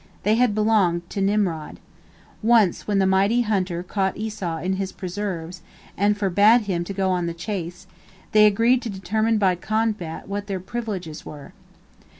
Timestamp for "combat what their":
9.53-10.59